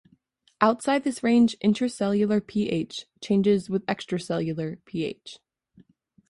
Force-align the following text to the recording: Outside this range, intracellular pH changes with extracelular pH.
Outside 0.61 1.03
this 1.03 1.21
range, 1.21 1.55
intracellular 1.63 2.41
pH 2.47 3.05
changes 3.21 3.69
with 3.69 3.85
extracelular 3.85 4.83
pH. 4.85 5.37